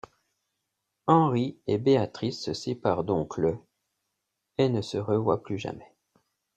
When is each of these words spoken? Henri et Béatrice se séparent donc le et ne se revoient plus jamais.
Henri 1.05 1.59
et 1.67 1.77
Béatrice 1.77 2.41
se 2.43 2.55
séparent 2.55 3.03
donc 3.03 3.37
le 3.37 3.59
et 4.57 4.67
ne 4.67 4.81
se 4.81 4.97
revoient 4.97 5.43
plus 5.43 5.59
jamais. 5.59 5.93